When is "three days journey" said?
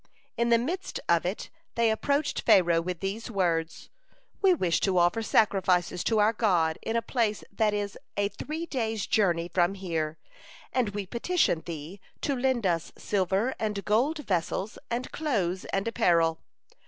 8.29-9.47